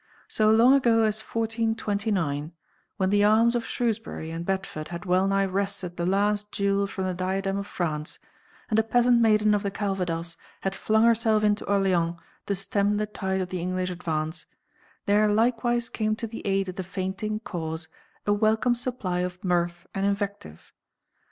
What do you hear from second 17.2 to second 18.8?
cause a welcome